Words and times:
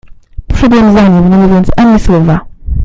"Poszedłem 0.47 0.93
za 0.93 1.07
nim, 1.07 1.29
nie 1.29 1.37
mówiąc 1.37 1.67
ani 1.77 1.99
słowa." 1.99 2.39